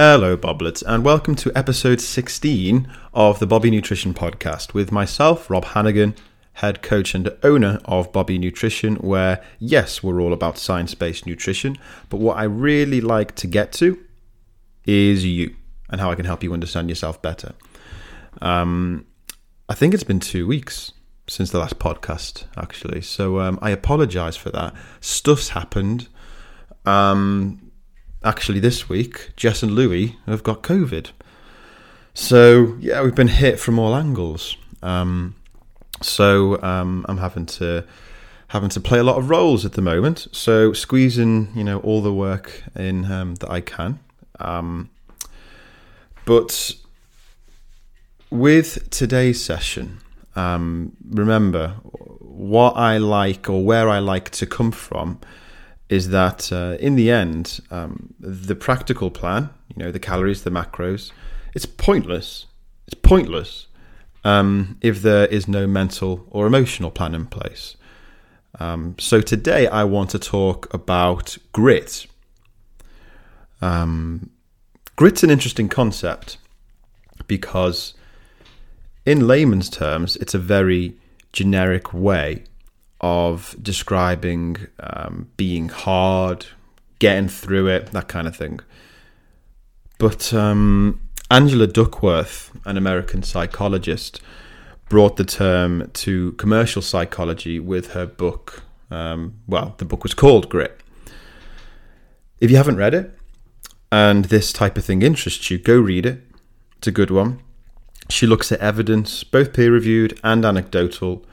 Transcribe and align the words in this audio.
Hello, 0.00 0.36
Boblets, 0.36 0.84
and 0.86 1.04
welcome 1.04 1.34
to 1.34 1.50
episode 1.56 2.00
16 2.00 2.86
of 3.12 3.40
the 3.40 3.48
Bobby 3.48 3.68
Nutrition 3.68 4.14
Podcast 4.14 4.72
with 4.72 4.92
myself, 4.92 5.50
Rob 5.50 5.64
Hannigan, 5.64 6.14
head 6.52 6.82
coach 6.82 7.16
and 7.16 7.36
owner 7.42 7.80
of 7.84 8.12
Bobby 8.12 8.38
Nutrition, 8.38 8.94
where, 8.98 9.42
yes, 9.58 10.00
we're 10.00 10.20
all 10.20 10.32
about 10.32 10.56
science 10.56 10.94
based 10.94 11.26
nutrition, 11.26 11.76
but 12.10 12.18
what 12.18 12.36
I 12.36 12.44
really 12.44 13.00
like 13.00 13.34
to 13.34 13.48
get 13.48 13.72
to 13.72 13.98
is 14.84 15.24
you 15.24 15.56
and 15.90 16.00
how 16.00 16.12
I 16.12 16.14
can 16.14 16.26
help 16.26 16.44
you 16.44 16.52
understand 16.52 16.88
yourself 16.88 17.20
better. 17.20 17.54
Um, 18.40 19.04
I 19.68 19.74
think 19.74 19.94
it's 19.94 20.04
been 20.04 20.20
two 20.20 20.46
weeks 20.46 20.92
since 21.26 21.50
the 21.50 21.58
last 21.58 21.80
podcast, 21.80 22.44
actually, 22.56 23.00
so 23.00 23.40
um, 23.40 23.58
I 23.60 23.70
apologize 23.70 24.36
for 24.36 24.50
that. 24.50 24.74
Stuff's 25.00 25.48
happened. 25.48 26.06
Um, 26.86 27.67
actually 28.24 28.60
this 28.60 28.88
week, 28.88 29.30
Jess 29.36 29.62
and 29.62 29.72
Louis 29.72 30.16
have 30.26 30.42
got 30.42 30.62
COVID. 30.62 31.10
So 32.14 32.76
yeah, 32.80 33.02
we've 33.02 33.14
been 33.14 33.28
hit 33.28 33.60
from 33.60 33.78
all 33.78 33.94
angles. 33.94 34.56
Um, 34.82 35.34
so 36.02 36.60
um, 36.62 37.04
I'm 37.08 37.18
having 37.18 37.46
to 37.46 37.84
having 38.48 38.70
to 38.70 38.80
play 38.80 38.98
a 38.98 39.02
lot 39.02 39.18
of 39.18 39.28
roles 39.28 39.64
at 39.64 39.72
the 39.72 39.82
moment. 39.82 40.26
So 40.32 40.72
squeezing, 40.72 41.52
you 41.54 41.62
know, 41.62 41.80
all 41.80 42.00
the 42.00 42.12
work 42.12 42.64
in 42.74 43.10
um, 43.10 43.34
that 43.36 43.50
I 43.50 43.60
can. 43.60 44.00
Um, 44.40 44.90
but 46.24 46.74
with 48.30 48.90
today's 48.90 49.44
session, 49.44 50.00
um, 50.34 50.96
remember 51.08 51.76
what 52.20 52.76
I 52.76 52.98
like 52.98 53.50
or 53.50 53.62
where 53.64 53.88
I 53.88 53.98
like 53.98 54.30
to 54.30 54.46
come 54.46 54.70
from 54.72 55.20
is 55.88 56.10
that 56.10 56.52
uh, 56.52 56.76
in 56.80 56.96
the 56.96 57.10
end, 57.10 57.60
um, 57.70 58.14
the 58.20 58.54
practical 58.54 59.10
plan, 59.10 59.50
you 59.74 59.82
know, 59.82 59.90
the 59.90 59.98
calories, 59.98 60.42
the 60.42 60.50
macros, 60.50 61.12
it's 61.54 61.66
pointless. 61.66 62.46
It's 62.86 62.94
pointless 62.94 63.66
um, 64.24 64.78
if 64.80 65.02
there 65.02 65.26
is 65.26 65.48
no 65.48 65.66
mental 65.66 66.26
or 66.30 66.46
emotional 66.46 66.90
plan 66.90 67.14
in 67.14 67.26
place. 67.26 67.76
Um, 68.60 68.96
so 68.98 69.20
today 69.20 69.66
I 69.68 69.84
want 69.84 70.10
to 70.10 70.18
talk 70.18 70.72
about 70.74 71.38
grit. 71.52 72.06
Um, 73.60 74.30
grit's 74.96 75.22
an 75.22 75.30
interesting 75.30 75.68
concept 75.68 76.38
because, 77.26 77.94
in 79.04 79.26
layman's 79.26 79.70
terms, 79.70 80.16
it's 80.16 80.34
a 80.34 80.38
very 80.38 80.96
generic 81.32 81.92
way 81.92 82.44
of 83.00 83.54
describing 83.62 84.66
um, 84.80 85.30
being 85.36 85.68
hard, 85.68 86.46
getting 86.98 87.28
through 87.28 87.68
it, 87.68 87.92
that 87.92 88.08
kind 88.08 88.26
of 88.26 88.36
thing. 88.36 88.60
But 89.98 90.32
um, 90.32 91.00
Angela 91.30 91.66
Duckworth, 91.66 92.50
an 92.64 92.76
American 92.76 93.22
psychologist, 93.22 94.20
brought 94.88 95.16
the 95.16 95.24
term 95.24 95.90
to 95.92 96.32
commercial 96.32 96.82
psychology 96.82 97.60
with 97.60 97.92
her 97.92 98.06
book. 98.06 98.62
Um, 98.90 99.40
well, 99.46 99.74
the 99.78 99.84
book 99.84 100.02
was 100.02 100.14
called 100.14 100.48
Grit. 100.48 100.80
If 102.40 102.50
you 102.50 102.56
haven't 102.56 102.76
read 102.76 102.94
it 102.94 103.18
and 103.92 104.26
this 104.26 104.52
type 104.52 104.78
of 104.78 104.84
thing 104.84 105.02
interests 105.02 105.50
you, 105.50 105.58
go 105.58 105.78
read 105.78 106.06
it. 106.06 106.22
It's 106.78 106.86
a 106.86 106.92
good 106.92 107.10
one. 107.10 107.42
She 108.08 108.26
looks 108.26 108.50
at 108.50 108.60
evidence, 108.60 109.24
both 109.24 109.52
peer 109.52 109.70
reviewed 109.70 110.18
and 110.24 110.44
anecdotal, 110.44 111.26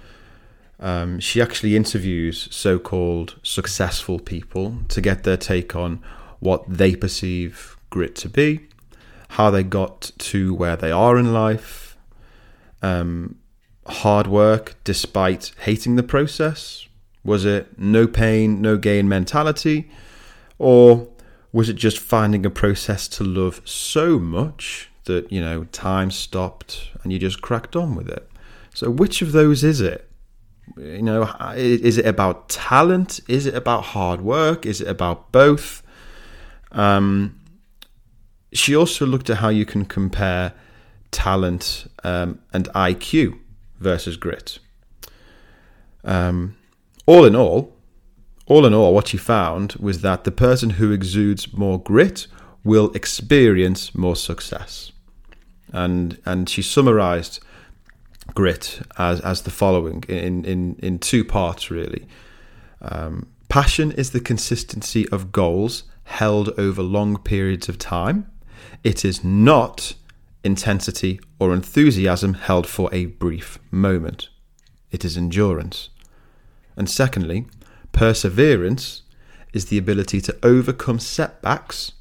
um, 0.79 1.19
she 1.19 1.41
actually 1.41 1.75
interviews 1.75 2.47
so 2.51 2.77
called 2.77 3.39
successful 3.43 4.19
people 4.19 4.77
to 4.89 5.01
get 5.01 5.23
their 5.23 5.37
take 5.37 5.75
on 5.75 6.01
what 6.39 6.65
they 6.67 6.95
perceive 6.95 7.77
grit 7.89 8.15
to 8.15 8.29
be, 8.29 8.67
how 9.29 9.49
they 9.49 9.63
got 9.63 10.11
to 10.17 10.53
where 10.53 10.75
they 10.75 10.91
are 10.91 11.17
in 11.17 11.33
life, 11.33 11.97
um, 12.81 13.37
hard 13.87 14.27
work 14.27 14.75
despite 14.83 15.53
hating 15.61 15.95
the 15.95 16.03
process. 16.03 16.87
Was 17.23 17.45
it 17.45 17.79
no 17.79 18.05
pain, 18.05 18.61
no 18.61 18.77
gain 18.77 19.07
mentality? 19.07 19.89
Or 20.59 21.07
was 21.51 21.69
it 21.69 21.75
just 21.75 21.99
finding 21.99 22.45
a 22.45 22.49
process 22.49 23.07
to 23.07 23.23
love 23.23 23.61
so 23.65 24.19
much 24.19 24.89
that, 25.05 25.31
you 25.31 25.39
know, 25.39 25.63
time 25.65 26.11
stopped 26.11 26.89
and 27.01 27.13
you 27.13 27.19
just 27.19 27.41
cracked 27.41 27.75
on 27.75 27.95
with 27.95 28.09
it? 28.09 28.29
So, 28.73 28.89
which 28.89 29.21
of 29.21 29.31
those 29.31 29.63
is 29.63 29.79
it? 29.79 30.09
You 30.77 31.01
know, 31.01 31.23
is 31.55 31.97
it 31.97 32.05
about 32.05 32.49
talent? 32.49 33.19
Is 33.27 33.45
it 33.45 33.55
about 33.55 33.83
hard 33.83 34.21
work? 34.21 34.65
Is 34.65 34.81
it 34.81 34.87
about 34.87 35.31
both? 35.31 35.83
Um, 36.71 37.39
she 38.51 38.75
also 38.75 39.05
looked 39.05 39.29
at 39.29 39.37
how 39.37 39.49
you 39.49 39.65
can 39.65 39.85
compare 39.85 40.53
talent 41.11 41.87
um, 42.03 42.39
and 42.53 42.67
IQ 42.69 43.39
versus 43.79 44.17
grit. 44.17 44.59
Um, 46.03 46.57
all 47.05 47.25
in 47.25 47.35
all, 47.35 47.73
all 48.47 48.65
in 48.65 48.73
all, 48.73 48.93
what 48.93 49.07
she 49.07 49.17
found 49.17 49.73
was 49.73 50.01
that 50.01 50.23
the 50.23 50.31
person 50.31 50.71
who 50.71 50.91
exudes 50.91 51.53
more 51.53 51.81
grit 51.81 52.27
will 52.63 52.91
experience 52.93 53.95
more 53.95 54.15
success. 54.15 54.91
And 55.71 56.19
and 56.25 56.49
she 56.49 56.61
summarized 56.61 57.39
grit 58.35 58.81
as, 58.97 59.19
as 59.21 59.41
the 59.41 59.49
following 59.49 60.03
in, 60.07 60.45
in, 60.45 60.75
in 60.79 60.99
two 60.99 61.25
parts, 61.25 61.71
really. 61.71 62.05
Um, 62.81 63.27
passion 63.49 63.91
is 63.91 64.11
the 64.11 64.19
consistency 64.19 65.09
of 65.09 65.31
goals 65.31 65.83
held 66.03 66.49
over 66.59 66.83
long 66.83 67.17
periods 67.17 67.67
of 67.67 67.79
time. 67.79 68.29
It 68.83 69.03
is 69.03 69.23
not 69.23 69.95
intensity 70.43 71.19
or 71.39 71.53
enthusiasm 71.53 72.35
held 72.35 72.67
for 72.67 72.93
a 72.93 73.07
brief 73.07 73.57
moment. 73.71 74.29
It 74.91 75.03
is 75.03 75.17
endurance. 75.17 75.89
And 76.77 76.89
secondly, 76.89 77.47
perseverance 77.91 79.01
is 79.53 79.65
the 79.65 79.77
ability 79.77 80.21
to 80.21 80.37
overcome 80.43 80.99
setbacks, 80.99 81.93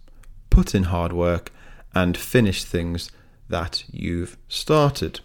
put 0.50 0.74
in 0.74 0.84
hard 0.84 1.12
work, 1.12 1.52
and 1.94 2.16
finish 2.16 2.64
things 2.64 3.10
that 3.48 3.84
you've 3.90 4.36
started. 4.48 5.20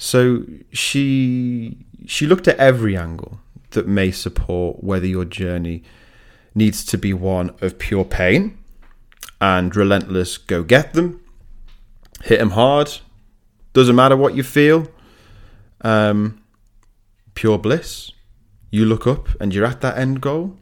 So 0.00 0.44
she 0.72 1.76
she 2.06 2.26
looked 2.26 2.48
at 2.48 2.56
every 2.56 2.96
angle 2.96 3.38
that 3.72 3.86
may 3.86 4.10
support 4.10 4.82
whether 4.82 5.06
your 5.06 5.26
journey 5.26 5.82
needs 6.54 6.86
to 6.86 6.96
be 6.96 7.12
one 7.12 7.54
of 7.60 7.78
pure 7.78 8.06
pain 8.06 8.56
and 9.42 9.76
relentless 9.76 10.38
go 10.38 10.62
get 10.62 10.94
them, 10.94 11.22
hit 12.22 12.38
them 12.38 12.52
hard, 12.52 12.90
doesn't 13.74 13.94
matter 13.94 14.16
what 14.16 14.34
you 14.34 14.42
feel, 14.42 14.88
um, 15.82 16.42
pure 17.34 17.58
bliss. 17.58 18.10
You 18.70 18.86
look 18.86 19.06
up 19.06 19.28
and 19.38 19.54
you're 19.54 19.66
at 19.66 19.82
that 19.82 19.98
end 19.98 20.22
goal, 20.22 20.56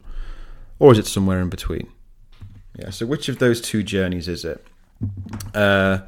or 0.79 0.91
is 0.91 0.99
it 0.99 1.07
somewhere 1.07 1.39
in 1.39 1.47
between? 1.47 1.87
Yeah. 2.77 2.89
So 2.89 3.05
which 3.05 3.29
of 3.29 3.39
those 3.39 3.61
two 3.61 3.83
journeys 3.83 4.27
is 4.27 4.43
it? 4.43 4.67
Uh, 5.55 5.99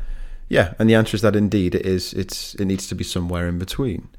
yeah, 0.51 0.73
and 0.78 0.89
the 0.89 0.95
answer 0.95 1.16
is 1.16 1.22
that 1.22 1.34
indeed 1.34 1.75
it 1.75 1.85
is. 1.85 2.13
It's 2.13 2.56
it 2.56 2.66
needs 2.66 2.85
to 2.89 2.95
be 2.95 3.06
somewhere 3.06 3.47
in 3.47 3.57
between. 3.57 4.09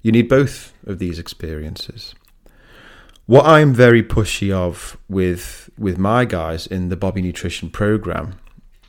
You 0.00 0.10
need 0.10 0.26
both 0.26 0.72
of 0.86 0.98
these 0.98 1.18
experiences. 1.18 2.14
What 3.26 3.44
I'm 3.44 3.74
very 3.74 4.02
pushy 4.02 4.50
of 4.50 4.96
with 5.06 5.68
with 5.76 5.98
my 5.98 6.24
guys 6.24 6.66
in 6.66 6.88
the 6.88 6.96
Bobby 6.96 7.20
Nutrition 7.20 7.68
program 7.68 8.38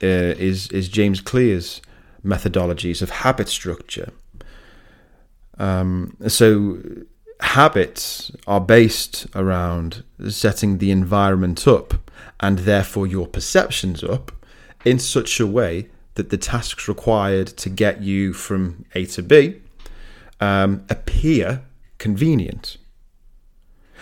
uh, 0.02 0.40
is 0.40 0.70
is 0.70 0.88
James 0.88 1.20
Clear's 1.20 1.82
methodologies 2.24 3.02
of 3.02 3.10
habit 3.10 3.50
structure. 3.50 4.14
Um, 5.60 6.16
so 6.30 6.80
habits 7.42 8.32
are 8.48 8.62
based 8.62 9.28
around 9.36 10.06
setting 10.30 10.78
the 10.78 10.92
environment 10.92 11.68
up 11.68 11.96
and 12.40 12.60
therefore 12.60 13.08
your 13.08 13.28
perceptions 13.28 14.06
up 14.06 14.32
in 14.86 15.00
such 15.00 15.42
a 15.42 15.48
way 15.48 15.90
that 16.18 16.30
the 16.32 16.38
tasks 16.38 16.88
required 16.88 17.48
to 17.48 17.70
get 17.70 18.02
you 18.02 18.34
from 18.34 18.86
A 18.96 19.06
to 19.06 19.22
B 19.22 19.62
um, 20.40 20.84
appear 20.90 21.64
convenient. 22.00 22.78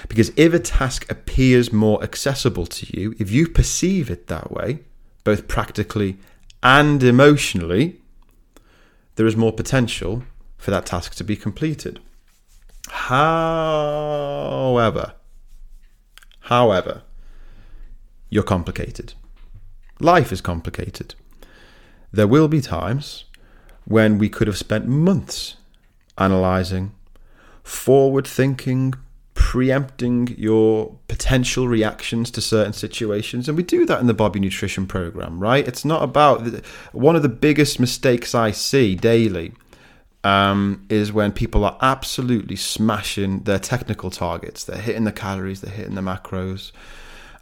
Because 0.07 0.31
if 0.35 0.53
a 0.53 0.59
task 0.59 1.09
appears 1.11 1.73
more 1.73 2.01
accessible 2.03 2.65
to 2.67 2.99
you, 2.99 3.15
if 3.19 3.31
you 3.31 3.47
perceive 3.47 4.09
it 4.09 4.27
that 4.27 4.51
way, 4.51 4.79
both 5.23 5.47
practically 5.47 6.17
and 6.63 7.03
emotionally, 7.03 8.01
there 9.15 9.25
is 9.25 9.35
more 9.35 9.51
potential 9.51 10.23
for 10.57 10.71
that 10.71 10.85
task 10.85 11.15
to 11.15 11.23
be 11.23 11.35
completed. 11.35 11.99
However, 12.87 13.95
however, 16.41 17.01
you're 18.29 18.43
complicated. 18.43 19.13
Life 19.99 20.31
is 20.31 20.39
complicated. 20.41 21.15
There 22.15 22.27
will 22.27 22.47
be 22.47 22.61
times 22.61 23.25
when 23.83 24.17
we 24.17 24.29
could 24.29 24.47
have 24.47 24.57
spent 24.57 24.87
months 24.87 25.57
analysing, 26.17 26.93
forward 27.61 28.25
thinking, 28.25 28.93
preempting 29.33 30.33
your 30.37 30.97
potential 31.09 31.67
reactions 31.67 32.31
to 32.31 32.39
certain 32.39 32.71
situations. 32.71 33.49
And 33.49 33.57
we 33.57 33.63
do 33.63 33.85
that 33.85 33.99
in 33.99 34.07
the 34.07 34.13
Bobby 34.13 34.39
Nutrition 34.39 34.87
Program, 34.87 35.39
right? 35.39 35.67
It's 35.67 35.83
not 35.83 36.03
about 36.03 36.63
one 36.93 37.17
of 37.17 37.21
the 37.21 37.29
biggest 37.29 37.81
mistakes 37.81 38.33
I 38.33 38.51
see 38.51 38.95
daily 38.95 39.51
um, 40.23 40.85
is 40.87 41.11
when 41.11 41.33
people 41.33 41.65
are 41.65 41.77
absolutely 41.81 42.55
smashing 42.55 43.41
their 43.41 43.59
technical 43.59 44.09
targets. 44.09 44.63
They're 44.63 44.77
hitting 44.77 45.03
the 45.03 45.11
calories, 45.11 45.59
they're 45.59 45.73
hitting 45.73 45.95
the 45.95 46.01
macros. 46.01 46.71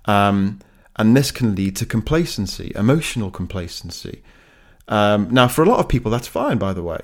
Um, 0.06 0.60
and 0.96 1.16
this 1.16 1.30
can 1.30 1.54
lead 1.54 1.75
to 1.75 1.86
complacency, 1.86 2.72
emotional 2.75 3.30
complacency. 3.30 4.24
Um, 4.88 5.30
now, 5.32 5.48
for 5.48 5.64
a 5.64 5.70
lot 5.70 5.80
of 5.80 5.88
people, 5.88 6.12
that's 6.12 6.28
fine, 6.28 6.58
by 6.58 6.74
the 6.74 6.84
way. 6.84 7.00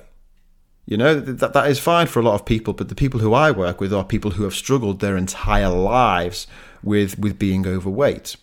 You 0.85 0.97
know, 0.97 1.19
that, 1.19 1.53
that 1.53 1.69
is 1.69 1.79
fine 1.79 2.07
for 2.07 2.19
a 2.19 2.23
lot 2.23 2.33
of 2.33 2.45
people, 2.45 2.73
but 2.73 2.89
the 2.89 2.95
people 2.95 3.19
who 3.19 3.33
I 3.33 3.51
work 3.51 3.79
with 3.79 3.93
are 3.93 4.03
people 4.03 4.31
who 4.31 4.43
have 4.43 4.55
struggled 4.55 4.99
their 4.99 5.17
entire 5.17 5.69
lives 5.69 6.47
with, 6.83 7.17
with 7.19 7.37
being 7.37 7.67
overweight. 7.67 8.35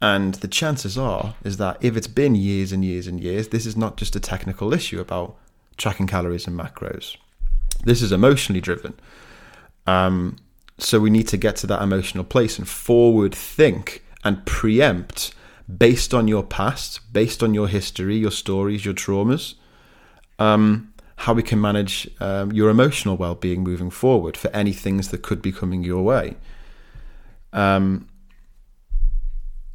And 0.00 0.34
the 0.34 0.48
chances 0.48 0.96
are 0.96 1.34
is 1.44 1.56
that 1.58 1.78
if 1.80 1.96
it's 1.96 2.06
been 2.06 2.34
years 2.34 2.72
and 2.72 2.84
years 2.84 3.06
and 3.06 3.20
years, 3.20 3.48
this 3.48 3.66
is 3.66 3.76
not 3.76 3.96
just 3.96 4.16
a 4.16 4.20
technical 4.20 4.72
issue 4.72 5.00
about 5.00 5.36
tracking 5.76 6.06
calories 6.06 6.46
and 6.46 6.58
macros. 6.58 7.16
This 7.84 8.02
is 8.02 8.12
emotionally 8.12 8.60
driven. 8.60 8.94
Um, 9.86 10.36
so 10.78 11.00
we 11.00 11.10
need 11.10 11.28
to 11.28 11.36
get 11.36 11.56
to 11.56 11.66
that 11.68 11.82
emotional 11.82 12.24
place 12.24 12.58
and 12.58 12.68
forward 12.68 13.34
think 13.34 14.04
and 14.24 14.44
preempt 14.46 15.34
based 15.78 16.12
on 16.12 16.28
your 16.28 16.42
past, 16.42 17.00
based 17.12 17.42
on 17.42 17.54
your 17.54 17.68
history, 17.68 18.16
your 18.16 18.30
stories, 18.30 18.84
your 18.84 18.94
traumas. 18.94 19.54
Um, 20.38 20.92
how 21.16 21.32
we 21.32 21.42
can 21.42 21.60
manage 21.60 22.10
um, 22.20 22.50
your 22.50 22.68
emotional 22.68 23.16
well-being 23.16 23.62
moving 23.62 23.90
forward 23.90 24.36
for 24.36 24.48
any 24.50 24.72
things 24.72 25.08
that 25.08 25.22
could 25.22 25.40
be 25.40 25.52
coming 25.52 25.84
your 25.84 26.02
way. 26.02 26.36
Um, 27.52 28.08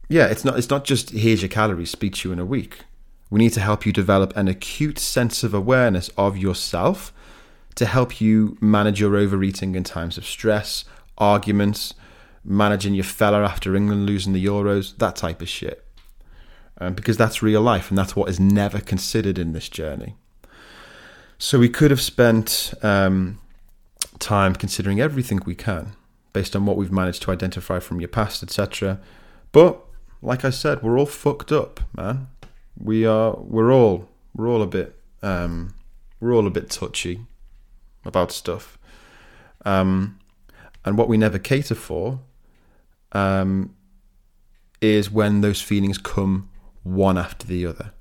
yeah, 0.09 0.25
it's 0.25 0.43
not 0.43 0.57
it's 0.57 0.69
not 0.69 0.83
just 0.83 1.11
here's 1.11 1.41
your 1.41 1.49
calories, 1.49 1.91
speak 1.91 2.15
to 2.15 2.29
you 2.29 2.33
in 2.33 2.39
a 2.39 2.45
week. 2.45 2.79
We 3.29 3.39
need 3.39 3.53
to 3.53 3.61
help 3.61 3.85
you 3.85 3.93
develop 3.93 4.35
an 4.35 4.47
acute 4.47 4.99
sense 4.99 5.43
of 5.43 5.53
awareness 5.53 6.09
of 6.17 6.37
yourself 6.37 7.13
to 7.75 7.85
help 7.85 8.19
you 8.19 8.57
manage 8.59 8.99
your 8.99 9.15
overeating 9.15 9.75
in 9.75 9.83
times 9.83 10.17
of 10.17 10.25
stress, 10.25 10.83
arguments, 11.17 11.93
managing 12.43 12.93
your 12.93 13.03
fella 13.03 13.43
after 13.43 13.75
England 13.75 14.05
losing 14.05 14.33
the 14.33 14.45
Euros, 14.45 14.97
that 14.97 15.15
type 15.15 15.41
of 15.41 15.49
shit. 15.49 15.86
Um, 16.79 16.93
because 16.93 17.17
that's 17.17 17.41
real 17.41 17.61
life 17.61 17.89
and 17.89 17.97
that's 17.97 18.15
what 18.15 18.29
is 18.29 18.39
never 18.39 18.79
considered 18.79 19.39
in 19.39 19.53
this 19.53 19.67
journey. 19.67 20.15
So 21.39 21.57
we 21.57 21.69
could 21.69 21.89
have 21.89 22.01
spent 22.01 22.73
um, 22.83 23.39
time 24.19 24.53
considering 24.55 24.99
everything 24.99 25.39
we 25.45 25.55
can 25.55 25.93
based 26.33 26.55
on 26.55 26.65
what 26.67 26.77
we've 26.77 26.91
managed 26.91 27.23
to 27.23 27.31
identify 27.31 27.79
from 27.79 27.99
your 27.99 28.07
past, 28.07 28.43
etc. 28.43 28.99
But 29.51 29.83
like 30.21 30.45
I 30.45 30.51
said, 30.51 30.83
we're 30.83 30.99
all 30.99 31.05
fucked 31.05 31.51
up, 31.51 31.79
man. 31.95 32.27
We 32.77 33.05
are. 33.05 33.35
We're 33.37 33.73
all. 33.73 34.07
We're 34.35 34.47
all 34.47 34.61
a 34.61 34.67
bit. 34.67 34.95
Um, 35.23 35.73
we're 36.19 36.33
all 36.33 36.45
a 36.45 36.51
bit 36.51 36.69
touchy 36.69 37.21
about 38.05 38.31
stuff. 38.31 38.77
Um, 39.65 40.19
and 40.85 40.97
what 40.97 41.09
we 41.09 41.17
never 41.17 41.39
cater 41.39 41.75
for 41.75 42.19
um, 43.11 43.75
is 44.79 45.11
when 45.11 45.41
those 45.41 45.61
feelings 45.61 45.97
come 45.97 46.49
one 46.95 47.17
after 47.17 47.45
the 47.45 47.65
other. 47.65 47.91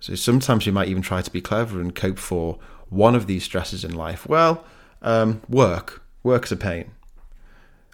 So 0.00 0.14
sometimes 0.14 0.66
you 0.66 0.72
might 0.72 0.88
even 0.88 1.02
try 1.02 1.22
to 1.22 1.30
be 1.30 1.40
clever 1.40 1.80
and 1.80 1.94
cope 1.94 2.18
for 2.18 2.58
one 2.88 3.14
of 3.14 3.26
these 3.26 3.44
stresses 3.44 3.84
in 3.84 3.94
life. 3.94 4.28
Well, 4.28 4.64
um, 5.02 5.42
work. 5.48 6.02
Work's 6.22 6.52
a 6.52 6.56
pain. 6.56 6.92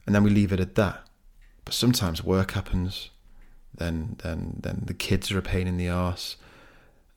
And 0.07 0.15
then 0.15 0.23
we 0.23 0.31
leave 0.31 0.53
it 0.53 0.61
at 0.61 0.75
that. 0.75 1.07
But 1.65 1.75
sometimes 1.75 2.23
work 2.23 2.53
happens. 2.53 3.11
Then, 3.75 4.17
then, 4.23 4.61
then 4.61 4.83
the 4.85 4.95
kids 4.95 5.33
are 5.33 5.39
a 5.39 5.43
pain 5.43 5.67
in 5.67 5.77
the 5.77 5.89
ass. 5.89 6.37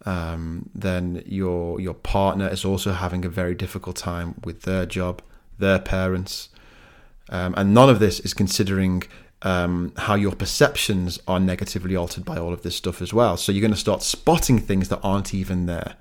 Um, 0.05 0.69
then 0.73 1.23
your 1.25 1.81
your 1.81 1.95
partner 1.95 2.47
is 2.47 2.63
also 2.63 2.93
having 2.93 3.25
a 3.25 3.29
very 3.29 3.55
difficult 3.55 3.95
time 3.95 4.35
with 4.43 4.61
their 4.61 4.85
job, 4.85 5.21
their 5.57 5.79
parents, 5.79 6.49
um, 7.29 7.53
and 7.57 7.73
none 7.73 7.89
of 7.89 7.99
this 7.99 8.19
is 8.19 8.33
considering 8.33 9.03
um, 9.43 9.93
how 9.97 10.15
your 10.15 10.33
perceptions 10.33 11.19
are 11.27 11.39
negatively 11.39 11.95
altered 11.95 12.25
by 12.25 12.37
all 12.37 12.53
of 12.53 12.63
this 12.63 12.75
stuff 12.75 13.01
as 13.01 13.13
well. 13.13 13.37
So 13.37 13.51
you're 13.51 13.61
going 13.61 13.71
to 13.71 13.77
start 13.77 14.01
spotting 14.01 14.59
things 14.59 14.89
that 14.89 14.99
aren't 15.03 15.33
even 15.33 15.67
there, 15.67 15.95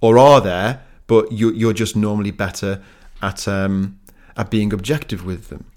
or 0.00 0.18
are 0.18 0.40
there, 0.40 0.82
but 1.06 1.32
you, 1.32 1.50
you're 1.52 1.72
just 1.72 1.96
normally 1.96 2.30
better 2.30 2.82
at 3.22 3.48
um, 3.48 4.00
at 4.36 4.50
being 4.50 4.72
objective 4.72 5.24
with 5.24 5.48
them. 5.48 5.70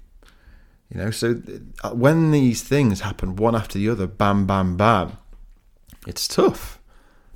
You 0.90 1.00
know, 1.02 1.10
so 1.10 1.40
uh, 1.82 1.90
when 1.90 2.30
these 2.30 2.62
things 2.62 3.00
happen 3.00 3.36
one 3.36 3.54
after 3.54 3.78
the 3.78 3.88
other, 3.88 4.06
bam, 4.06 4.46
bam, 4.46 4.76
bam, 4.76 5.18
it's 6.06 6.26
tough. 6.26 6.78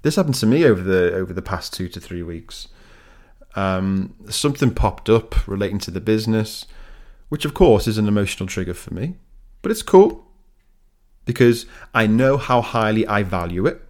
This 0.03 0.17
happened 0.17 0.35
to 0.37 0.47
me 0.47 0.65
over 0.65 0.83
the 0.83 1.15
over 1.15 1.33
the 1.33 1.43
past 1.43 1.73
two 1.73 1.89
to 1.89 2.01
three 2.01 2.23
weeks. 2.23 2.69
Um, 3.55 4.15
something 4.31 4.73
popped 4.73 5.11
up 5.11 5.47
relating 5.47 5.79
to 5.81 5.91
the 5.91 6.01
business, 6.01 6.67
which 7.29 7.45
of 7.45 7.53
course 7.53 7.87
is 7.87 7.99
an 7.99 8.09
emotional 8.09 8.47
trigger 8.47 8.75
for 8.75 8.93
me 8.93 9.17
but 9.63 9.71
it's 9.71 9.83
cool 9.83 10.27
because 11.25 11.67
I 11.95 12.07
know 12.07 12.37
how 12.37 12.61
highly 12.61 13.07
I 13.07 13.23
value 13.23 13.67
it. 13.67 13.81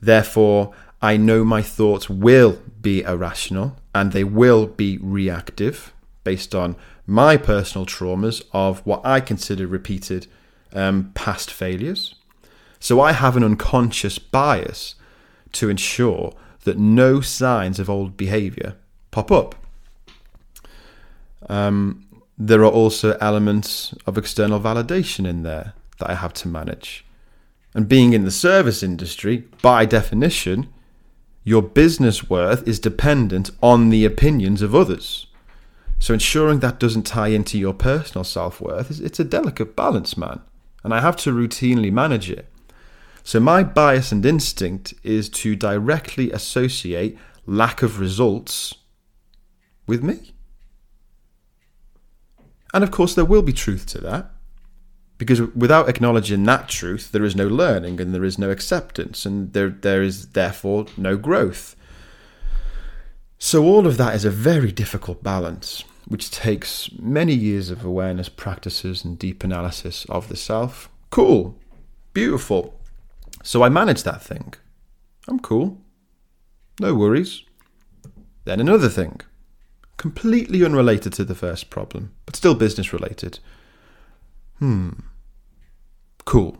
Therefore, 0.00 0.74
I 1.00 1.16
know 1.16 1.44
my 1.44 1.62
thoughts 1.62 2.08
will 2.08 2.58
be 2.80 3.02
irrational 3.02 3.76
and 3.94 4.12
they 4.12 4.24
will 4.24 4.66
be 4.66 4.98
reactive 4.98 5.92
based 6.24 6.54
on 6.54 6.76
my 7.06 7.36
personal 7.36 7.86
traumas 7.86 8.42
of 8.52 8.84
what 8.86 9.04
I 9.04 9.20
consider 9.20 9.66
repeated 9.66 10.26
um, 10.72 11.12
past 11.14 11.50
failures. 11.50 12.14
So 12.80 13.00
I 13.00 13.12
have 13.12 13.36
an 13.36 13.44
unconscious 13.44 14.18
bias 14.18 14.94
to 15.52 15.68
ensure 15.68 16.34
that 16.64 16.78
no 16.78 17.20
signs 17.20 17.78
of 17.78 17.88
old 17.88 18.16
behavior 18.16 18.76
pop 19.10 19.30
up. 19.30 19.54
Um, 21.48 22.03
there 22.36 22.64
are 22.64 22.72
also 22.72 23.16
elements 23.20 23.94
of 24.06 24.18
external 24.18 24.60
validation 24.60 25.26
in 25.26 25.42
there 25.42 25.74
that 25.98 26.10
I 26.10 26.14
have 26.14 26.32
to 26.34 26.48
manage. 26.48 27.04
And 27.74 27.88
being 27.88 28.12
in 28.12 28.24
the 28.24 28.30
service 28.30 28.82
industry, 28.82 29.44
by 29.62 29.84
definition, 29.84 30.68
your 31.42 31.62
business 31.62 32.28
worth 32.30 32.66
is 32.66 32.78
dependent 32.78 33.50
on 33.62 33.90
the 33.90 34.04
opinions 34.04 34.62
of 34.62 34.74
others. 34.74 35.26
So 35.98 36.14
ensuring 36.14 36.60
that 36.60 36.80
doesn't 36.80 37.04
tie 37.06 37.28
into 37.28 37.58
your 37.58 37.74
personal 37.74 38.24
self 38.24 38.60
worth, 38.60 38.90
is 38.90 39.00
it's 39.00 39.20
a 39.20 39.24
delicate 39.24 39.76
balance, 39.76 40.16
man. 40.16 40.40
And 40.82 40.92
I 40.92 41.00
have 41.00 41.16
to 41.18 41.32
routinely 41.32 41.92
manage 41.92 42.30
it. 42.30 42.48
So 43.22 43.40
my 43.40 43.62
bias 43.62 44.12
and 44.12 44.24
instinct 44.26 44.92
is 45.02 45.28
to 45.30 45.56
directly 45.56 46.30
associate 46.30 47.16
lack 47.46 47.82
of 47.82 48.00
results 48.00 48.74
with 49.86 50.02
me. 50.02 50.33
And 52.74 52.82
of 52.82 52.90
course, 52.90 53.14
there 53.14 53.24
will 53.24 53.40
be 53.40 53.52
truth 53.52 53.86
to 53.86 54.00
that. 54.00 54.32
Because 55.16 55.40
without 55.40 55.88
acknowledging 55.88 56.42
that 56.44 56.68
truth, 56.68 57.12
there 57.12 57.24
is 57.24 57.36
no 57.36 57.46
learning 57.46 58.00
and 58.00 58.12
there 58.12 58.24
is 58.24 58.36
no 58.36 58.50
acceptance, 58.50 59.24
and 59.24 59.52
there, 59.52 59.70
there 59.70 60.02
is 60.02 60.30
therefore 60.30 60.86
no 60.96 61.16
growth. 61.16 61.76
So, 63.38 63.62
all 63.62 63.86
of 63.86 63.96
that 63.98 64.16
is 64.16 64.24
a 64.24 64.30
very 64.30 64.72
difficult 64.72 65.22
balance, 65.22 65.84
which 66.08 66.32
takes 66.32 66.90
many 66.98 67.32
years 67.32 67.70
of 67.70 67.84
awareness 67.84 68.28
practices 68.28 69.04
and 69.04 69.16
deep 69.16 69.44
analysis 69.44 70.04
of 70.08 70.28
the 70.28 70.36
self. 70.36 70.90
Cool, 71.10 71.56
beautiful. 72.12 72.80
So, 73.44 73.62
I 73.62 73.68
manage 73.68 74.02
that 74.02 74.20
thing. 74.20 74.54
I'm 75.28 75.38
cool. 75.38 75.80
No 76.80 76.92
worries. 76.94 77.44
Then 78.44 78.58
another 78.58 78.88
thing 78.88 79.20
completely 80.04 80.62
unrelated 80.62 81.14
to 81.14 81.24
the 81.24 81.34
first 81.34 81.70
problem, 81.70 82.12
but 82.26 82.36
still 82.36 82.54
business 82.54 82.92
related. 82.92 83.38
Hmm. 84.58 84.90
Cool. 86.26 86.58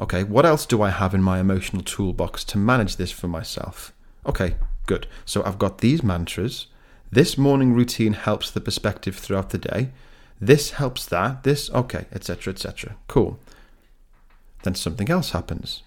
Okay, 0.00 0.24
what 0.24 0.44
else 0.44 0.66
do 0.66 0.82
I 0.82 0.90
have 0.90 1.14
in 1.14 1.22
my 1.22 1.38
emotional 1.38 1.84
toolbox 1.84 2.42
to 2.46 2.58
manage 2.58 2.96
this 2.96 3.12
for 3.12 3.28
myself? 3.28 3.92
Okay, 4.26 4.56
good. 4.86 5.06
So 5.24 5.44
I've 5.44 5.60
got 5.60 5.78
these 5.78 6.02
mantras. 6.02 6.66
This 7.12 7.38
morning 7.38 7.74
routine 7.74 8.14
helps 8.14 8.50
the 8.50 8.60
perspective 8.60 9.14
throughout 9.14 9.50
the 9.50 9.58
day. 9.58 9.90
This 10.40 10.72
helps 10.72 11.06
that. 11.06 11.44
This, 11.44 11.70
okay, 11.70 12.06
etc., 12.10 12.52
etc. 12.52 12.96
Cool. 13.06 13.38
Then 14.64 14.74
something 14.74 15.08
else 15.08 15.30
happens. 15.30 15.84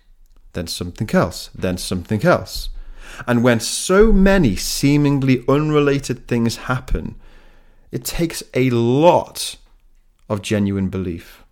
Then 0.53 0.67
something 0.67 1.09
else. 1.11 1.49
Then 1.53 1.77
something 1.77 2.23
else. 2.23 2.69
And 3.27 3.43
when 3.43 3.59
so 3.59 4.11
many 4.11 4.55
seemingly 4.55 5.43
unrelated 5.47 6.27
things 6.27 6.57
happen, 6.57 7.15
it 7.91 8.05
takes 8.05 8.43
a 8.53 8.69
lot 8.69 9.55
of 10.29 10.41
genuine 10.41 10.89
belief 10.89 11.43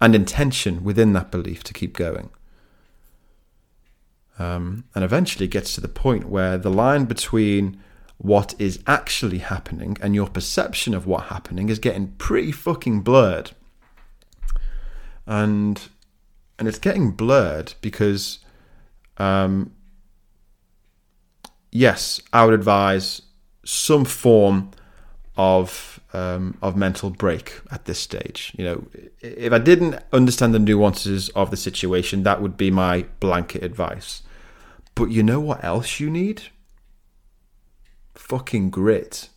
and 0.00 0.14
intention 0.14 0.84
within 0.84 1.12
that 1.12 1.30
belief 1.30 1.62
to 1.64 1.72
keep 1.72 1.96
going. 1.96 2.30
Um, 4.38 4.84
and 4.94 5.02
eventually 5.04 5.46
it 5.46 5.50
gets 5.50 5.74
to 5.74 5.80
the 5.80 5.88
point 5.88 6.28
where 6.28 6.56
the 6.58 6.70
line 6.70 7.04
between 7.06 7.80
what 8.18 8.54
is 8.58 8.80
actually 8.86 9.38
happening 9.38 9.96
and 10.00 10.14
your 10.14 10.28
perception 10.28 10.94
of 10.94 11.06
what 11.06 11.24
happening 11.24 11.68
is 11.68 11.78
getting 11.78 12.08
pretty 12.18 12.52
fucking 12.52 13.00
blurred. 13.00 13.52
And 15.26 15.80
and 16.58 16.66
it's 16.66 16.78
getting 16.78 17.12
blurred 17.12 17.74
because 17.80 18.40
um, 19.18 19.72
yes, 21.70 22.20
I 22.32 22.44
would 22.44 22.54
advise 22.54 23.22
some 23.64 24.04
form 24.04 24.70
of 25.36 26.00
um, 26.12 26.56
of 26.62 26.76
mental 26.76 27.10
break 27.10 27.60
at 27.70 27.84
this 27.84 27.98
stage. 27.98 28.52
You 28.58 28.64
know, 28.64 28.86
if 29.20 29.52
I 29.52 29.58
didn't 29.58 30.00
understand 30.12 30.54
the 30.54 30.58
nuances 30.58 31.28
of 31.30 31.50
the 31.50 31.56
situation, 31.56 32.22
that 32.22 32.42
would 32.42 32.56
be 32.56 32.70
my 32.70 33.06
blanket 33.20 33.62
advice. 33.62 34.22
But 34.94 35.10
you 35.10 35.22
know 35.22 35.38
what 35.38 35.62
else 35.62 36.00
you 36.00 36.10
need? 36.10 36.44
Fucking 38.14 38.70
grit. 38.70 39.28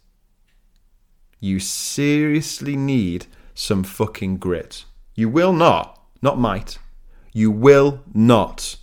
You 1.40 1.60
seriously 1.60 2.76
need 2.76 3.28
some 3.54 3.84
fucking 3.84 4.38
grit. 4.38 4.86
You 5.16 5.30
will 5.30 5.54
not, 5.54 6.02
not 6.22 6.40
might, 6.40 6.80
you 7.34 7.52
will 7.52 8.02
not 8.14 8.78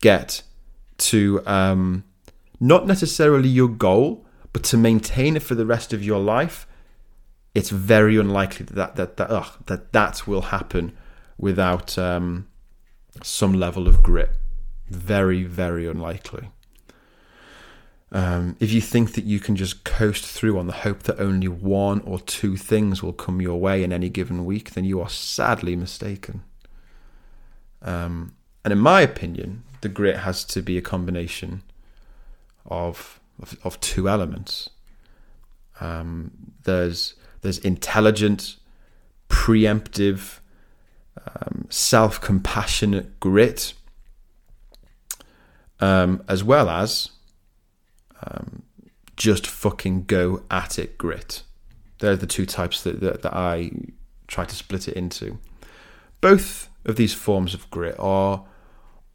get 0.00 0.42
to 0.98 1.42
um, 1.46 2.04
not 2.60 2.86
necessarily 2.86 3.48
your 3.48 3.68
goal, 3.68 4.26
but 4.52 4.62
to 4.64 4.76
maintain 4.76 5.36
it 5.36 5.42
for 5.42 5.54
the 5.54 5.66
rest 5.66 5.92
of 5.92 6.04
your 6.04 6.20
life, 6.20 6.66
it's 7.54 7.70
very 7.70 8.16
unlikely 8.16 8.66
that 8.66 8.96
that 8.96 9.16
that 9.16 9.30
ugh, 9.30 9.50
that, 9.66 9.92
that 9.92 10.26
will 10.26 10.42
happen 10.42 10.96
without 11.38 11.98
um, 11.98 12.46
some 13.22 13.54
level 13.54 13.88
of 13.88 14.02
grit. 14.02 14.30
Very, 14.88 15.44
very 15.44 15.86
unlikely. 15.86 16.50
Um, 18.12 18.56
if 18.58 18.72
you 18.72 18.80
think 18.80 19.14
that 19.14 19.24
you 19.24 19.38
can 19.38 19.54
just 19.54 19.84
coast 19.84 20.26
through 20.26 20.58
on 20.58 20.66
the 20.66 20.72
hope 20.72 21.04
that 21.04 21.20
only 21.20 21.46
one 21.46 22.00
or 22.00 22.18
two 22.18 22.56
things 22.56 23.02
will 23.02 23.12
come 23.12 23.40
your 23.40 23.60
way 23.60 23.84
in 23.84 23.92
any 23.92 24.08
given 24.08 24.44
week, 24.44 24.72
then 24.72 24.84
you 24.84 25.00
are 25.00 25.08
sadly 25.08 25.76
mistaken. 25.76 26.42
Um, 27.82 28.34
and 28.64 28.72
in 28.72 28.78
my 28.78 29.00
opinion, 29.00 29.62
the 29.80 29.88
grit 29.88 30.18
has 30.18 30.44
to 30.46 30.60
be 30.60 30.76
a 30.76 30.82
combination 30.82 31.62
of 32.66 33.20
of, 33.40 33.58
of 33.64 33.80
two 33.80 34.08
elements. 34.08 34.70
Um, 35.80 36.32
there's 36.64 37.14
there's 37.42 37.58
intelligent, 37.58 38.56
preemptive, 39.28 40.40
um, 41.26 41.66
self 41.70 42.20
compassionate 42.20 43.18
grit, 43.18 43.72
um, 45.80 46.22
as 46.28 46.44
well 46.44 46.68
as 46.68 47.10
um, 48.26 48.62
just 49.16 49.46
fucking 49.46 50.04
go 50.04 50.42
at 50.50 50.78
it 50.78 50.98
grit. 50.98 51.42
They're 51.98 52.16
the 52.16 52.26
two 52.26 52.46
types 52.46 52.82
that, 52.82 53.00
that, 53.00 53.22
that 53.22 53.34
I 53.34 53.70
try 54.26 54.44
to 54.44 54.54
split 54.54 54.88
it 54.88 54.94
into. 54.94 55.38
Both 56.20 56.70
of 56.84 56.96
these 56.96 57.14
forms 57.14 57.54
of 57.54 57.70
grit 57.70 57.96
are 57.98 58.44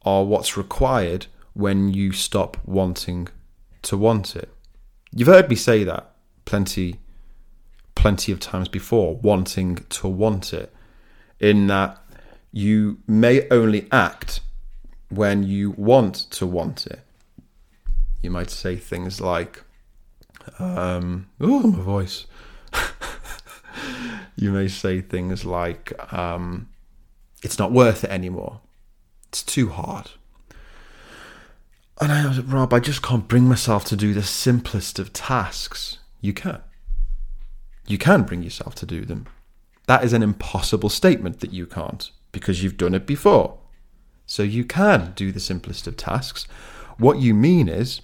are 0.02 0.24
what's 0.24 0.56
required 0.56 1.26
when 1.56 1.88
you 1.92 2.12
stop 2.12 2.58
wanting 2.66 3.28
to 3.82 3.96
want 3.96 4.36
it. 4.36 4.50
You've 5.10 5.28
heard 5.28 5.48
me 5.48 5.56
say 5.56 5.84
that 5.84 6.12
plenty 6.44 7.00
plenty 7.94 8.30
of 8.30 8.38
times 8.38 8.68
before, 8.68 9.16
wanting 9.16 9.76
to 9.88 10.06
want 10.06 10.52
it, 10.52 10.72
in 11.40 11.66
that 11.66 11.98
you 12.52 12.98
may 13.06 13.48
only 13.50 13.88
act 13.90 14.40
when 15.08 15.42
you 15.42 15.72
want 15.72 16.14
to 16.30 16.46
want 16.46 16.86
it. 16.86 17.00
You 18.22 18.30
might 18.30 18.50
say 18.50 18.76
things 18.76 19.20
like, 19.20 19.64
um, 20.58 21.28
oh, 21.40 21.66
my 21.66 21.82
voice. 21.82 22.26
you 24.36 24.52
may 24.52 24.68
say 24.68 25.00
things 25.00 25.44
like, 25.44 25.92
um, 26.12 26.68
it's 27.42 27.58
not 27.58 27.72
worth 27.72 28.04
it 28.04 28.10
anymore. 28.10 28.60
It's 29.28 29.42
too 29.42 29.70
hard. 29.70 30.10
And 31.98 32.12
I 32.12 32.26
was 32.28 32.40
Rob, 32.42 32.74
I 32.74 32.80
just 32.80 33.00
can't 33.00 33.26
bring 33.26 33.44
myself 33.44 33.86
to 33.86 33.96
do 33.96 34.12
the 34.12 34.22
simplest 34.22 34.98
of 34.98 35.14
tasks. 35.14 35.98
You 36.20 36.34
can. 36.34 36.60
You 37.86 37.96
can 37.96 38.24
bring 38.24 38.42
yourself 38.42 38.74
to 38.76 38.86
do 38.86 39.06
them. 39.06 39.26
That 39.86 40.04
is 40.04 40.12
an 40.12 40.22
impossible 40.22 40.90
statement 40.90 41.40
that 41.40 41.54
you 41.54 41.64
can't, 41.64 42.10
because 42.32 42.62
you've 42.62 42.76
done 42.76 42.94
it 42.94 43.06
before. 43.06 43.58
So 44.26 44.42
you 44.42 44.64
can 44.64 45.12
do 45.16 45.32
the 45.32 45.40
simplest 45.40 45.86
of 45.86 45.96
tasks. 45.96 46.46
What 46.98 47.18
you 47.18 47.32
mean 47.32 47.68
is, 47.68 48.02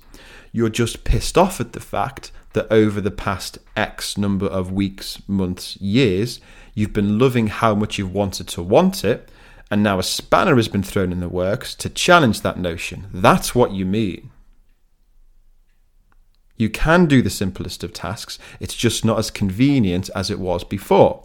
you're 0.53 0.71
just 0.71 1.05
pissed 1.05 1.37
off 1.37 1.61
at 1.61 1.73
the 1.73 1.81
fact 1.81 2.33
that 2.55 2.73
over 2.73 3.01
the 3.01 3.11
past 3.11 3.59
X 3.77 4.17
number 4.17 4.47
of 4.47 4.73
weeks, 4.73 5.21
months, 5.29 5.77
years, 5.79 6.41
you've 6.75 6.93
been 6.95 7.19
loving 7.19 7.49
how 7.49 7.75
much 7.75 7.99
you've 7.99 8.15
wanted 8.15 8.49
to 8.49 8.63
want 8.63 9.05
it, 9.05 9.29
and 9.73 9.83
now 9.83 9.99
a 9.99 10.03
spanner 10.03 10.57
has 10.57 10.69
been 10.69 10.83
thrown 10.83 11.13
in 11.13 11.21
the 11.21 11.31
works 11.31 11.75
to 11.75 11.89
challenge 11.89 12.43
that 12.43 12.59
notion. 12.59 13.07
That's 13.11 13.55
what 13.55 13.73
you 13.73 13.87
mean. 13.87 14.31
You 16.59 16.69
can 16.69 17.07
do 17.07 17.23
the 17.23 17.31
simplest 17.31 17.83
of 17.83 17.95
tasks, 17.95 18.39
it's 18.61 18.75
just 18.75 19.03
not 19.03 19.19
as 19.19 19.31
convenient 19.31 20.11
as 20.15 20.31
it 20.31 20.39
was 20.39 20.63
before. 20.63 21.25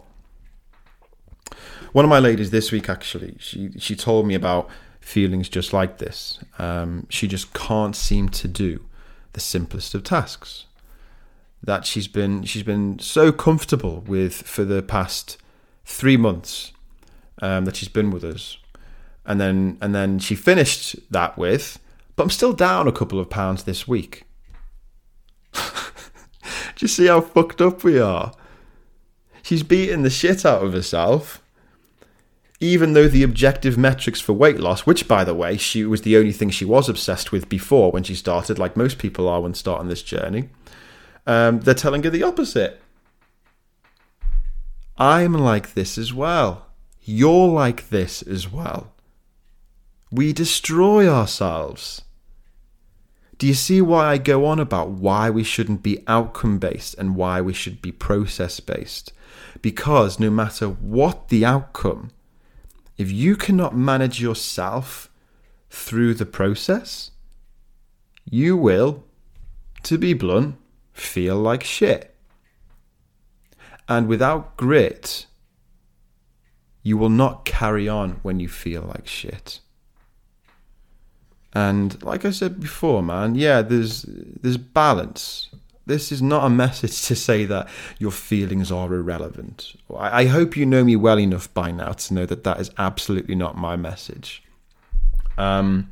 One 1.92 2.06
of 2.06 2.08
my 2.08 2.18
ladies 2.18 2.50
this 2.50 2.72
week 2.72 2.88
actually, 2.88 3.36
she, 3.38 3.72
she 3.76 3.94
told 3.94 4.26
me 4.26 4.34
about 4.34 4.70
feelings 4.98 5.50
just 5.50 5.74
like 5.74 5.98
this. 5.98 6.38
Um, 6.58 7.06
she 7.10 7.28
just 7.28 7.52
can't 7.52 7.94
seem 7.94 8.30
to 8.30 8.48
do 8.48 8.86
the 9.34 9.40
simplest 9.40 9.94
of 9.94 10.04
tasks 10.04 10.64
that 11.62 11.84
she's 11.84 12.08
been 12.08 12.44
she's 12.44 12.62
been 12.62 12.98
so 12.98 13.30
comfortable 13.30 14.00
with 14.06 14.32
for 14.32 14.64
the 14.64 14.80
past 14.80 15.36
three 15.84 16.16
months 16.16 16.72
um, 17.40 17.64
that 17.64 17.76
she's 17.76 17.88
been 17.88 18.10
with 18.10 18.24
us, 18.24 18.58
and 19.24 19.40
then 19.40 19.78
and 19.80 19.94
then 19.94 20.18
she 20.18 20.34
finished 20.34 20.96
that 21.10 21.36
with, 21.38 21.78
but 22.16 22.24
I'm 22.24 22.30
still 22.30 22.52
down 22.52 22.88
a 22.88 22.92
couple 22.92 23.20
of 23.20 23.30
pounds 23.30 23.64
this 23.64 23.86
week. 23.86 24.24
Do 25.52 25.60
you 26.80 26.88
see 26.88 27.06
how 27.06 27.20
fucked 27.20 27.60
up 27.60 27.84
we 27.84 27.98
are? 27.98 28.32
She's 29.42 29.62
beating 29.62 30.02
the 30.02 30.10
shit 30.10 30.44
out 30.44 30.62
of 30.62 30.72
herself. 30.72 31.42
Even 32.60 32.92
though 32.92 33.08
the 33.08 33.22
objective 33.22 33.78
metrics 33.78 34.20
for 34.20 34.32
weight 34.32 34.58
loss, 34.58 34.80
which 34.80 35.06
by 35.06 35.22
the 35.22 35.34
way, 35.34 35.56
she 35.56 35.84
was 35.84 36.02
the 36.02 36.16
only 36.16 36.32
thing 36.32 36.50
she 36.50 36.64
was 36.64 36.88
obsessed 36.88 37.30
with 37.30 37.48
before 37.48 37.92
when 37.92 38.02
she 38.02 38.14
started, 38.14 38.58
like 38.58 38.76
most 38.76 38.98
people 38.98 39.28
are 39.28 39.40
when 39.40 39.54
starting 39.54 39.88
this 39.88 40.02
journey, 40.02 40.48
um, 41.26 41.60
they're 41.60 41.74
telling 41.74 42.02
her 42.02 42.10
the 42.10 42.24
opposite. 42.24 42.80
I'm 44.98 45.32
like 45.32 45.74
this 45.74 45.96
as 45.96 46.12
well. 46.12 46.66
You're 47.10 47.48
like 47.48 47.88
this 47.88 48.20
as 48.20 48.52
well. 48.52 48.92
We 50.12 50.34
destroy 50.34 51.08
ourselves. 51.08 52.02
Do 53.38 53.46
you 53.46 53.54
see 53.54 53.80
why 53.80 54.08
I 54.08 54.18
go 54.18 54.44
on 54.44 54.58
about 54.58 54.90
why 54.90 55.30
we 55.30 55.42
shouldn't 55.42 55.82
be 55.82 56.04
outcome 56.06 56.58
based 56.58 56.94
and 56.98 57.16
why 57.16 57.40
we 57.40 57.54
should 57.54 57.80
be 57.80 57.92
process 57.92 58.60
based? 58.60 59.14
Because 59.62 60.20
no 60.20 60.28
matter 60.28 60.66
what 60.68 61.28
the 61.28 61.46
outcome, 61.46 62.10
if 62.98 63.10
you 63.10 63.36
cannot 63.36 63.74
manage 63.74 64.20
yourself 64.20 65.10
through 65.70 66.12
the 66.12 66.26
process, 66.26 67.10
you 68.30 68.54
will, 68.54 69.02
to 69.84 69.96
be 69.96 70.12
blunt, 70.12 70.56
feel 70.92 71.36
like 71.36 71.64
shit. 71.64 72.14
And 73.88 74.08
without 74.08 74.58
grit, 74.58 75.24
you 76.82 76.96
will 76.96 77.08
not 77.08 77.44
carry 77.44 77.88
on 77.88 78.12
when 78.22 78.40
you 78.40 78.48
feel 78.48 78.82
like 78.82 79.06
shit. 79.06 79.60
And 81.52 82.00
like 82.02 82.24
I 82.24 82.30
said 82.30 82.60
before, 82.60 83.02
man, 83.02 83.34
yeah, 83.34 83.62
there's 83.62 84.04
there's 84.06 84.56
balance. 84.56 85.48
This 85.86 86.12
is 86.12 86.20
not 86.20 86.44
a 86.44 86.50
message 86.64 87.02
to 87.06 87.16
say 87.16 87.44
that 87.46 87.68
your 87.98 88.10
feelings 88.10 88.70
are 88.70 88.92
irrelevant. 88.92 89.74
I, 89.96 90.22
I 90.22 90.26
hope 90.26 90.56
you 90.56 90.66
know 90.66 90.84
me 90.84 90.96
well 90.96 91.18
enough 91.18 91.52
by 91.54 91.70
now 91.70 91.92
to 91.92 92.14
know 92.14 92.26
that 92.26 92.44
that 92.44 92.60
is 92.60 92.70
absolutely 92.78 93.34
not 93.34 93.56
my 93.56 93.76
message. 93.76 94.42
Um, 95.38 95.90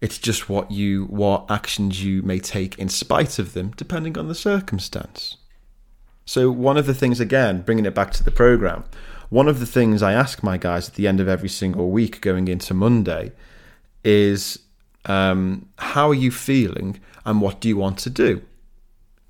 it's 0.00 0.18
just 0.18 0.48
what 0.48 0.70
you, 0.70 1.06
what 1.06 1.50
actions 1.50 2.04
you 2.04 2.22
may 2.22 2.38
take 2.38 2.78
in 2.78 2.90
spite 2.90 3.38
of 3.38 3.54
them, 3.54 3.72
depending 3.76 4.18
on 4.18 4.28
the 4.28 4.34
circumstance. 4.34 5.38
So, 6.26 6.50
one 6.50 6.76
of 6.76 6.86
the 6.86 6.94
things, 6.94 7.20
again, 7.20 7.62
bringing 7.62 7.86
it 7.86 7.94
back 7.94 8.12
to 8.12 8.24
the 8.24 8.30
program, 8.30 8.84
one 9.34 9.48
of 9.48 9.58
the 9.58 9.66
things 9.66 10.00
I 10.00 10.12
ask 10.12 10.44
my 10.44 10.56
guys 10.56 10.88
at 10.88 10.94
the 10.94 11.08
end 11.08 11.18
of 11.18 11.26
every 11.26 11.48
single 11.48 11.90
week 11.90 12.20
going 12.20 12.46
into 12.46 12.72
Monday 12.72 13.32
is 14.04 14.60
um, 15.06 15.68
how 15.76 16.08
are 16.10 16.14
you 16.14 16.30
feeling 16.30 17.00
and 17.24 17.40
what 17.40 17.58
do 17.60 17.66
you 17.68 17.76
want 17.76 17.98
to 17.98 18.10
do? 18.10 18.42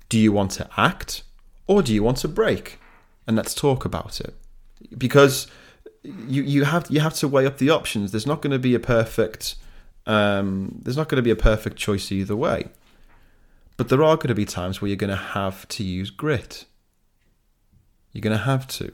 Do 0.07 0.19
you 0.19 0.31
want 0.31 0.51
to 0.51 0.69
act 0.77 1.23
or 1.65 1.81
do 1.81 1.91
you 1.91 2.03
want 2.03 2.17
to 2.17 2.27
break? 2.27 2.79
And 3.25 3.35
let's 3.35 3.55
talk 3.55 3.83
about 3.83 4.21
it. 4.21 4.35
Because 4.95 5.47
you, 6.03 6.43
you 6.43 6.65
have 6.65 6.85
you 6.91 6.99
have 6.99 7.15
to 7.15 7.27
weigh 7.27 7.47
up 7.47 7.57
the 7.57 7.71
options. 7.71 8.11
There's 8.11 8.27
not 8.27 8.43
going 8.43 8.53
to 8.53 8.59
be 8.59 8.75
a 8.75 8.79
perfect 8.79 9.55
um, 10.05 10.81
there's 10.83 10.97
not 10.97 11.09
going 11.09 11.17
to 11.17 11.23
be 11.23 11.31
a 11.31 11.35
perfect 11.51 11.77
choice 11.77 12.11
either 12.11 12.35
way. 12.35 12.67
But 13.75 13.89
there 13.89 14.03
are 14.03 14.17
going 14.17 14.27
to 14.27 14.35
be 14.35 14.45
times 14.45 14.83
where 14.83 14.89
you're 14.89 14.97
going 14.97 15.09
to 15.09 15.15
have 15.39 15.67
to 15.69 15.83
use 15.83 16.11
grit. 16.11 16.65
You're 18.13 18.21
going 18.21 18.37
to 18.37 18.43
have 18.43 18.67
to. 18.67 18.93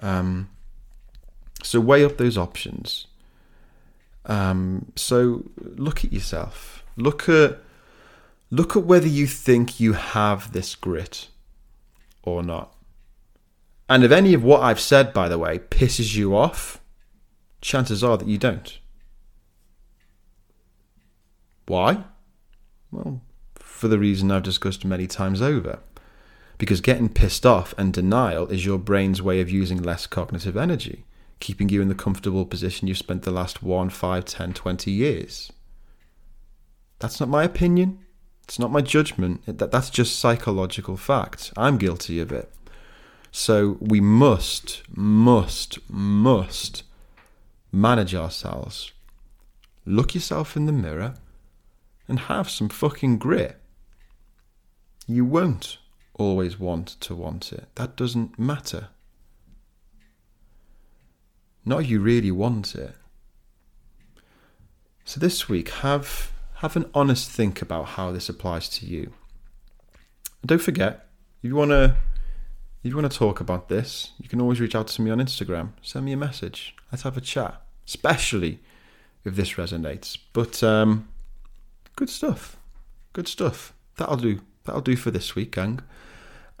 Um, 0.00 0.50
so 1.62 1.80
weigh 1.80 2.04
up 2.04 2.16
those 2.16 2.36
options. 2.36 3.06
Um, 4.26 4.92
so 4.96 5.44
look 5.58 6.04
at 6.04 6.12
yourself. 6.12 6.84
Look 6.96 7.28
at 7.28 7.58
look 8.50 8.76
at 8.76 8.84
whether 8.84 9.08
you 9.08 9.26
think 9.26 9.80
you 9.80 9.94
have 9.94 10.52
this 10.52 10.74
grit 10.74 11.28
or 12.22 12.42
not. 12.42 12.74
And 13.88 14.02
if 14.04 14.10
any 14.10 14.32
of 14.32 14.42
what 14.42 14.62
I've 14.62 14.80
said, 14.80 15.12
by 15.12 15.28
the 15.28 15.38
way, 15.38 15.58
pisses 15.58 16.14
you 16.14 16.34
off, 16.36 16.80
chances 17.60 18.02
are 18.02 18.16
that 18.16 18.28
you 18.28 18.38
don't. 18.38 18.78
Why? 21.66 22.04
Well, 22.90 23.20
for 23.56 23.88
the 23.88 23.98
reason 23.98 24.30
I've 24.30 24.42
discussed 24.42 24.84
many 24.84 25.06
times 25.06 25.42
over. 25.42 25.80
Because 26.64 26.80
getting 26.80 27.10
pissed 27.10 27.44
off 27.44 27.74
and 27.76 27.92
denial 27.92 28.46
is 28.46 28.64
your 28.64 28.78
brain's 28.78 29.20
way 29.20 29.42
of 29.42 29.50
using 29.50 29.82
less 29.82 30.06
cognitive 30.06 30.56
energy, 30.56 31.04
keeping 31.38 31.68
you 31.68 31.82
in 31.82 31.88
the 31.88 31.94
comfortable 31.94 32.46
position 32.46 32.88
you've 32.88 32.96
spent 32.96 33.24
the 33.24 33.30
last 33.30 33.62
1, 33.62 33.90
5, 33.90 34.24
10, 34.24 34.54
20 34.54 34.90
years. 34.90 35.52
That's 37.00 37.20
not 37.20 37.28
my 37.28 37.44
opinion. 37.44 37.98
It's 38.44 38.58
not 38.58 38.72
my 38.72 38.80
judgment. 38.80 39.42
That, 39.44 39.72
that's 39.72 39.90
just 39.90 40.18
psychological 40.18 40.96
fact. 40.96 41.52
I'm 41.54 41.76
guilty 41.76 42.18
of 42.18 42.32
it. 42.32 42.50
So 43.30 43.76
we 43.78 44.00
must, 44.00 44.84
must, 44.88 45.78
must 45.90 46.82
manage 47.70 48.14
ourselves. 48.14 48.90
Look 49.84 50.14
yourself 50.14 50.56
in 50.56 50.64
the 50.64 50.72
mirror 50.72 51.16
and 52.08 52.20
have 52.20 52.48
some 52.48 52.70
fucking 52.70 53.18
grit. 53.18 53.60
You 55.06 55.26
won't 55.26 55.76
always 56.14 56.58
want 56.58 56.88
to 57.00 57.14
want 57.14 57.52
it. 57.52 57.66
That 57.74 57.96
doesn't 57.96 58.38
matter. 58.38 58.88
Not 61.64 61.82
if 61.82 61.90
you 61.90 62.00
really 62.00 62.30
want 62.30 62.74
it. 62.74 62.94
So 65.04 65.20
this 65.20 65.48
week, 65.48 65.68
have 65.70 66.32
have 66.56 66.76
an 66.76 66.88
honest 66.94 67.30
think 67.30 67.60
about 67.60 67.88
how 67.88 68.10
this 68.10 68.28
applies 68.28 68.68
to 68.70 68.86
you. 68.86 69.12
And 70.40 70.48
don't 70.48 70.62
forget, 70.62 71.08
if 71.42 71.48
you 71.48 71.56
want 71.56 71.72
to 71.72 71.96
if 72.82 72.90
you 72.90 72.96
want 72.96 73.10
to 73.10 73.18
talk 73.18 73.40
about 73.40 73.68
this, 73.68 74.12
you 74.18 74.28
can 74.28 74.40
always 74.40 74.60
reach 74.60 74.74
out 74.74 74.88
to 74.88 75.02
me 75.02 75.10
on 75.10 75.18
Instagram. 75.18 75.72
Send 75.80 76.04
me 76.04 76.12
a 76.12 76.18
message. 76.18 76.74
Let's 76.92 77.02
have 77.02 77.16
a 77.16 77.22
chat, 77.22 77.62
especially 77.86 78.60
if 79.24 79.36
this 79.36 79.54
resonates. 79.54 80.18
But 80.34 80.62
um, 80.62 81.08
good 81.96 82.10
stuff. 82.10 82.58
Good 83.14 83.26
stuff. 83.26 83.72
That'll 83.96 84.16
do. 84.16 84.40
That'll 84.64 84.82
do 84.82 84.96
for 84.96 85.10
this 85.10 85.34
week, 85.34 85.52
gang. 85.52 85.80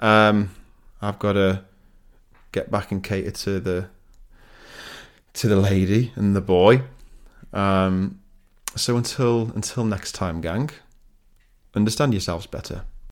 Um, 0.04 0.50
I've 1.00 1.18
got 1.18 1.32
to 1.32 1.64
get 2.52 2.70
back 2.70 2.92
and 2.92 3.02
cater 3.02 3.30
to 3.30 3.58
the 3.58 3.88
to 5.32 5.48
the 5.48 5.56
lady 5.56 6.12
and 6.14 6.36
the 6.36 6.42
boy. 6.42 6.82
Um, 7.54 8.20
so 8.76 8.98
until 8.98 9.50
until 9.54 9.84
next 9.84 10.12
time, 10.12 10.42
gang. 10.42 10.70
Understand 11.74 12.12
yourselves 12.12 12.46
better. 12.46 12.84